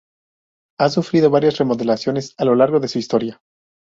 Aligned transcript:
Ha 0.79 0.89
sufrido 0.89 1.29
varias 1.29 1.59
remodelaciones 1.59 2.33
a 2.39 2.45
lo 2.45 2.55
largo 2.55 2.79
de 2.79 2.87
su 2.87 2.97
historia. 2.97 3.39